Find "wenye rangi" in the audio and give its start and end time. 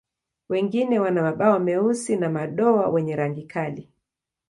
2.89-3.43